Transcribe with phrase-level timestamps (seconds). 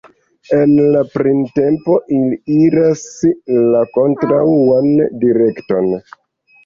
[0.59, 0.71] En
[1.17, 3.05] printempo ili iras
[3.75, 4.91] la kontraŭan
[5.25, 5.93] direkton.